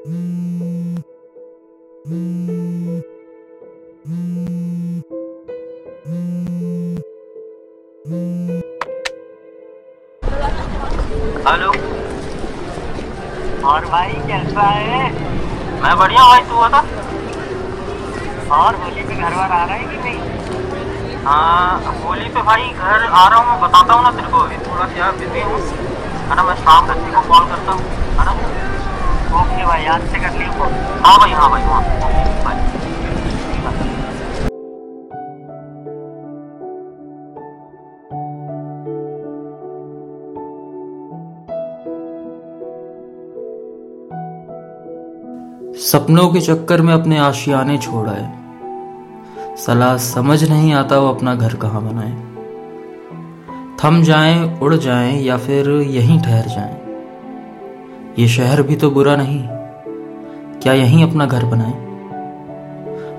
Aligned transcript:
Hello. 0.00 0.08
और 0.08 0.24
भाई, 13.84 14.12
कैसा 14.12 14.60
है? 14.60 15.12
मैं 15.82 15.96
बढ़िया 15.98 16.24
भाई, 16.24 16.40
तू 16.40 16.56
बता। 16.56 16.78
और 18.56 18.74
होली 18.74 19.02
पे 19.02 19.14
घर 19.14 19.34
बार 19.34 19.52
आ 19.52 19.64
रहा 19.64 19.74
है 19.74 19.84
कि 19.84 19.96
नहीं? 19.96 20.20
हाँ 21.24 22.02
होली 22.04 22.28
पे 22.28 22.42
भाई 22.42 22.62
घर 22.62 23.04
आ 23.04 23.28
रहा 23.28 23.38
हूँ 23.38 23.60
बताता 23.62 23.94
हूँ 23.94 24.02
ना 24.02 24.10
तेरे 24.10 24.28
को। 24.28 24.38
अभी 24.38 24.56
थोड़ा 24.56 24.86
सा 24.86 25.10
बिज़ी 25.10 25.40
हूँ। 25.40 25.60
है 26.28 26.36
ना, 26.36 26.42
मैं 26.42 26.54
शाम 26.54 26.86
बच्ची 26.86 27.12
को 27.12 27.20
कॉल 27.20 27.48
करता 27.48 27.72
हूँ। 27.72 28.09
ओके 29.38 29.64
भाई 29.66 29.84
आज 29.94 30.08
से 30.12 30.20
कर 30.20 30.38
लियो 30.38 30.68
हाँ 31.06 31.18
भाई 31.18 31.30
हाँ 31.30 31.50
भाई 31.50 31.62
हाँ 31.62 32.90
सपनों 45.80 46.28
के 46.32 46.40
चक्कर 46.40 46.82
में 46.82 46.92
अपने 46.94 47.18
आशियाने 47.18 47.78
छोड़ 47.78 48.08
आए। 48.08 48.28
सलाह 49.66 49.96
समझ 49.96 50.42
नहीं 50.50 50.72
आता 50.74 50.98
वो 50.98 51.08
अपना 51.08 51.34
घर 51.34 51.54
कहाँ 51.54 51.82
बनाए। 51.84 52.12
थम 53.84 54.02
जाएँ, 54.02 54.58
उड़ 54.62 54.74
जाएँ 54.74 55.20
या 55.22 55.36
फिर 55.36 55.70
यहीं 55.70 56.20
ठहर 56.22 56.48
जाएँ। 56.48 56.89
ये 58.18 58.26
शहर 58.28 58.62
भी 58.62 58.76
तो 58.76 58.90
बुरा 58.90 59.14
नहीं। 59.16 59.42
क्या 60.62 60.72
यहीं 60.72 61.02
अपना 61.04 61.26
घर 61.26 61.44
बनाए? 61.44 61.72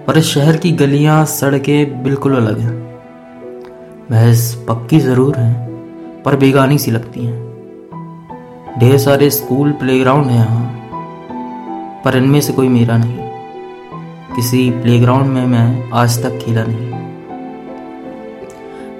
पर 0.07 0.17
इस 0.17 0.25
शहर 0.25 0.57
की 0.57 0.71
गलियाँ 0.71 1.23
सड़कें 1.25 2.03
बिल्कुल 2.03 2.35
अलग 2.35 2.59
हैं। 2.59 2.73
महज 4.11 4.53
पक्की 4.67 4.99
ज़रूर 4.99 5.37
हैं, 5.37 6.23
पर 6.23 6.35
बेगानी 6.35 6.77
सी 6.77 6.91
लगती 6.91 7.25
हैं। 7.25 8.79
ढेर 8.79 8.97
सारे 8.97 9.29
स्कूल 9.29 9.71
प्लेग्राउंड 9.71 10.25
हैं 10.25 10.37
यहाँ, 10.37 10.63
पर 12.05 12.17
इनमें 12.17 12.41
से 12.41 12.53
कोई 12.53 12.67
मेरा 12.67 12.97
नहीं। 12.97 14.35
किसी 14.35 14.69
प्लेग्राउंड 14.71 15.27
में 15.27 15.45
मैं 15.45 15.89
आज 15.93 16.21
तक 16.23 16.37
खेला 16.37 16.63
नहीं। 16.67 16.89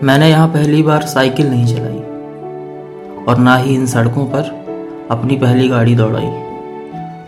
मैंने 0.04 0.30
यहाँ 0.30 0.48
पहली 0.48 0.82
बार 0.84 1.02
साइकिल 1.08 1.50
नहीं 1.50 1.66
चलाई, 1.66 2.00
और 3.26 3.38
ना 3.38 3.56
ही 3.58 3.76
इन 3.76 3.86
सड़कों 3.86 4.26
पर 4.26 4.61
अपनी 5.12 5.36
पहली 5.38 5.68
गाड़ी 5.68 5.96
दौड़ाई। 5.96 6.26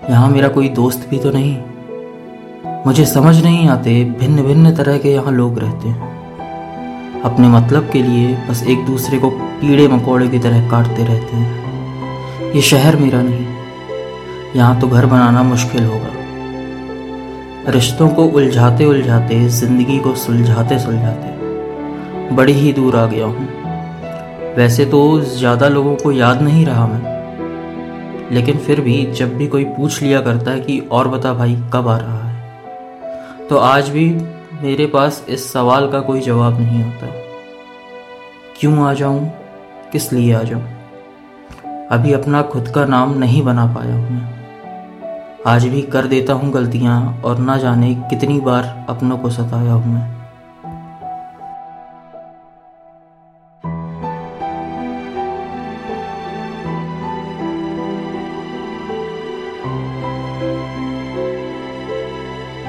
यहाँ 0.10 0.30
मेरा 0.30 0.48
कोई 0.48 0.70
दोस्त 0.72 1.08
भी 1.10 1.18
तो 1.20 1.32
नहीं। 1.32 1.58
मुझे 2.86 3.06
समझ 3.06 3.36
नहीं 3.44 3.68
आते 3.70 4.04
भिन्न 4.20 4.44
भिन्न 4.44 4.74
तरह 4.76 4.98
के 4.98 5.10
यहाँ 5.10 5.32
लोग 5.32 5.60
रहते 5.60 5.90
हैं। 5.90 7.22
अपने 7.22 7.48
मतलब 7.48 7.90
के 7.90 8.02
लिए 8.04 8.36
बस 8.50 8.64
एक 8.68 8.86
दूसरे 8.86 9.18
को 9.18 9.30
कीड़े 9.30 9.88
मकोड़े 9.88 10.28
की 10.28 10.40
तरह 10.40 10.70
काटते 10.72 11.04
रहते 11.04 11.36
हैं। 11.36 12.54
ये 12.54 12.62
शहर 12.62 12.96
मेरा 12.96 13.22
नहीं। 13.22 13.46
यहाँ 14.56 14.80
तो 14.82 14.88
घर 14.88 15.06
बनाना 15.06 15.44
मुश्किल 15.44 15.86
होगा। 15.86 16.12
रिश्तों 17.72 18.10
को 18.10 18.26
उलझाते 18.26 18.86
उलझाते, 18.86 19.48
ज़िंदगी 19.50 20.00
को 20.00 20.16
सुलझाते 20.16 20.80
सुलझाते, 20.80 22.36
बड़ी 22.36 22.54
ही 22.54 22.74
दूर 22.74 22.96
आ 22.96 23.06
गया 23.06 23.26
हूँ। 23.26 24.56
वैसे 24.58 24.86
तो 24.86 25.20
ज़्यादा 25.22 25.68
लोगों 25.68 25.96
को 25.96 26.12
याद 26.12 26.42
नहीं 26.42 26.66
रहा 26.66 26.88
मैं। 26.88 27.13
लेकिन 28.34 28.58
फिर 28.58 28.82
भी 28.82 29.12
जब 29.12 29.38
भी 29.38 29.48
कोई 29.48 29.66
पूछ 29.66 30.02
लिया 30.02 30.22
करता 30.22 30.52
है 30.52 30.60
कि 30.60 30.80
और 30.80 31.08
बता 31.08 31.34
भाई, 31.34 31.64
कब 31.74 31.88
आ 31.88 31.98
रहा 31.98 32.24
है? 32.24 32.34
तो 33.48 33.58
आज 33.58 33.90
भी 33.90 34.10
मेरे 34.62 34.88
पास 34.88 35.26
इस 35.30 35.54
सवाल 35.54 35.92
का 35.92 36.00
कोई 36.00 36.22
जवाब 36.22 36.60
नहीं 36.60 36.84
होता। 36.84 37.08
क्यों 38.60 38.86
आ 38.86 38.94
जाऊँ? 38.94 39.32
किस 39.92 40.14
लिए 40.14 40.34
आ 40.34 40.44
जाऊँ? 40.44 40.64
अभी 41.92 42.14
अपना 42.14 42.42
खुद 42.42 42.68
का 42.68 42.86
नाम 42.86 43.18
नहीं 43.18 43.42
बना 43.42 43.66
पाया 43.66 43.96
हूँ 43.96 44.12
मैं। 44.12 44.34
आज 45.48 45.66
भी 45.66 45.82
कर 45.82 46.06
देता 46.06 46.34
हूँ 46.34 46.54
गलतियाँ 46.54 47.22
और 47.26 47.38
ना 47.38 47.58
जाने 47.58 47.96
कितनी 47.96 48.40
बार 48.40 48.86
अपनों 48.90 49.18
को 49.18 49.30
सताया 49.30 49.74
हूँ 49.74 49.94
मैं। 49.94 50.23